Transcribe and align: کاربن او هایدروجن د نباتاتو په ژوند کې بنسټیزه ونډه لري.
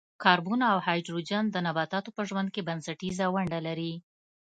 کاربن 0.23 0.61
او 0.71 0.77
هایدروجن 0.87 1.43
د 1.49 1.55
نباتاتو 1.67 2.09
په 2.17 2.21
ژوند 2.29 2.47
کې 2.53 2.65
بنسټیزه 2.67 3.25
ونډه 3.33 3.59
لري. 3.67 3.93